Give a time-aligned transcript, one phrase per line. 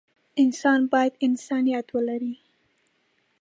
[0.43, 2.33] انسان بايد انسانيت ولري.